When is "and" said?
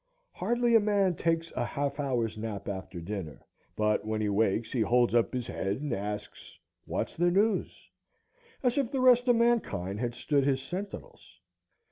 5.79-5.93